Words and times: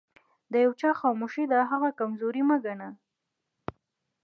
د 0.51 0.53
يوچا 0.65 0.91
خاموښي 0.99 1.43
دهغه 1.53 1.89
کمزوري 1.99 2.43
مه 2.49 2.57
ګنه 2.65 2.89